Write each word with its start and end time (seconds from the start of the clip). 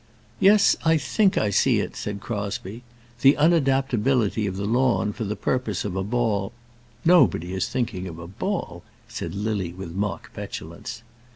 "Yes, 0.39 0.75
I 0.83 0.97
think 0.97 1.37
I 1.37 1.51
see 1.51 1.79
it," 1.79 1.95
said 1.95 2.21
Crosbie. 2.21 2.81
"The 3.21 3.35
unadaptability 3.39 4.47
of 4.47 4.57
the 4.57 4.65
lawn 4.65 5.13
for 5.13 5.25
the 5.25 5.35
purpose 5.35 5.85
of 5.85 5.95
a 5.95 6.03
ball" 6.03 6.53
"Nobody 7.05 7.53
is 7.53 7.69
thinking 7.69 8.07
of 8.07 8.17
a 8.17 8.25
ball," 8.25 8.81
said 9.07 9.35
Lily, 9.35 9.73
with 9.73 9.91
mock 9.91 10.33
petulance. 10.33 11.03